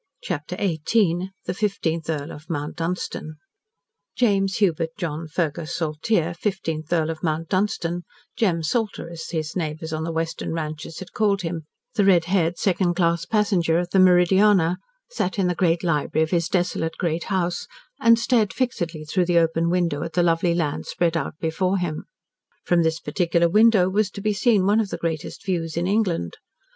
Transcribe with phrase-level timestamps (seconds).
[0.23, 3.35] CHAPTER XVIII THE FIFTEENTH EARL OF MOUNT DUNSTAN
[4.15, 8.01] James Hubert John Fergus Saltyre fifteenth Earl of Mount Dunstan,
[8.35, 12.57] "Jem Salter," as his neighbours on the Western ranches had called him, the red haired,
[12.57, 14.77] second class passenger of the Meridiana,
[15.11, 17.67] sat in the great library of his desolate great house,
[17.99, 22.05] and stared fixedly through the open window at the lovely land spread out before him.
[22.63, 26.37] From this particular window was to be seen one of the greatest views in England.